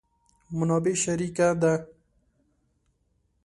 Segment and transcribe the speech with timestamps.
[0.57, 1.73] منابع شریکه ده.